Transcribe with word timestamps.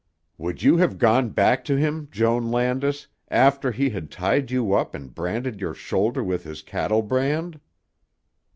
"Would 0.39 0.63
you 0.63 0.77
have 0.77 0.97
gone 0.97 1.29
back 1.29 1.63
to 1.65 1.75
him, 1.75 2.07
Joan 2.09 2.49
Landis, 2.49 3.05
after 3.29 3.71
he 3.71 3.91
had 3.91 4.09
tied 4.09 4.49
you 4.49 4.73
up 4.73 4.95
and 4.95 5.13
branded 5.13 5.61
your 5.61 5.75
shoulder 5.75 6.23
with 6.23 6.43
his 6.43 6.63
cattlebrand?" 6.63 7.59